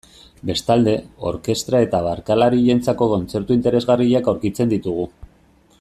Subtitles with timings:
[0.49, 0.93] Bestalde,
[1.31, 5.07] orkestra eta bakarlarientzako kontzertu interesgarriak aurkitzen ditugu.